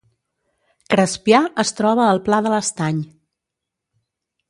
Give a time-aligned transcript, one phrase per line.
[0.93, 3.07] Crespià es troba al Pla de l’Estany